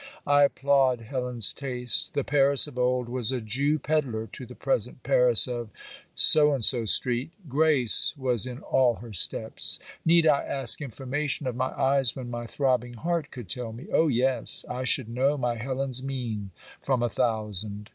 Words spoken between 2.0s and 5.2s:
The Paris of old was a Jew pedlar to the present